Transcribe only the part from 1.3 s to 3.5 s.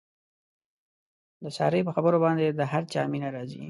د سارې په خبرو باندې د هر چا مینه